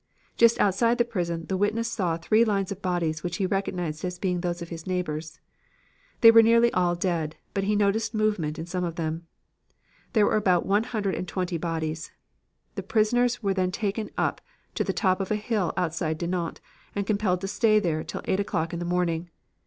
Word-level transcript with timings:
Just 0.35 0.59
outside 0.59 0.97
the 0.97 1.05
prison, 1.05 1.45
the 1.45 1.55
witness 1.55 1.87
saw 1.91 2.17
three 2.17 2.43
lines 2.43 2.71
of 2.71 2.81
bodies 2.81 3.21
which 3.21 3.37
he 3.37 3.45
recognized 3.45 4.03
as 4.03 4.17
being 4.17 4.41
those 4.41 4.59
of 4.59 4.69
his 4.69 4.87
neighbors. 4.87 5.39
They 6.21 6.31
were 6.31 6.41
nearly 6.41 6.73
all 6.73 6.95
dead, 6.95 7.35
but 7.53 7.65
he 7.65 7.75
noticed 7.75 8.11
movement 8.11 8.57
in 8.57 8.65
some 8.65 8.83
of 8.83 8.95
them. 8.95 9.27
There 10.13 10.25
were 10.25 10.37
about 10.37 10.65
one 10.65 10.85
hundred 10.85 11.13
and 11.13 11.27
twenty 11.27 11.59
bodies. 11.59 12.11
The 12.73 12.81
prisoners 12.81 13.43
were 13.43 13.53
then 13.53 13.69
taken 13.71 14.09
up 14.17 14.41
to 14.73 14.83
the 14.83 14.91
top 14.91 15.19
of 15.21 15.29
a 15.29 15.35
hill 15.35 15.71
outside 15.77 16.17
Dinant 16.17 16.61
and 16.95 17.05
compelled 17.05 17.41
to 17.41 17.47
stay 17.47 17.77
there 17.77 18.03
till 18.03 18.23
8 18.25 18.39
o'clock 18.39 18.73
in 18.73 18.79
the 18.79 18.85
morning. 18.85 19.29